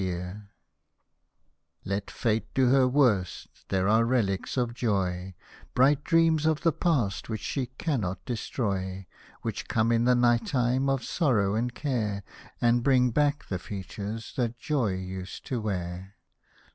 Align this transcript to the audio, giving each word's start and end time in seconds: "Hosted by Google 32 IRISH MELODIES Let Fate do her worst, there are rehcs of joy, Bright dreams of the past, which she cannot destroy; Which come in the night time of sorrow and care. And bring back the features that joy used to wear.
"Hosted 0.01 0.07
by 0.07 0.09
Google 0.09 0.23
32 0.25 0.51
IRISH 0.57 1.85
MELODIES 1.85 1.91
Let 2.03 2.11
Fate 2.11 2.53
do 2.55 2.69
her 2.69 2.87
worst, 2.87 3.69
there 3.69 3.87
are 3.87 4.03
rehcs 4.03 4.57
of 4.57 4.73
joy, 4.73 5.35
Bright 5.75 6.03
dreams 6.03 6.45
of 6.47 6.61
the 6.61 6.71
past, 6.71 7.29
which 7.29 7.41
she 7.41 7.67
cannot 7.77 8.25
destroy; 8.25 9.05
Which 9.43 9.67
come 9.67 9.91
in 9.91 10.05
the 10.05 10.15
night 10.15 10.47
time 10.47 10.89
of 10.89 11.03
sorrow 11.03 11.53
and 11.53 11.75
care. 11.75 12.23
And 12.59 12.81
bring 12.81 13.11
back 13.11 13.45
the 13.47 13.59
features 13.59 14.33
that 14.37 14.57
joy 14.57 14.93
used 14.95 15.45
to 15.45 15.61
wear. 15.61 16.15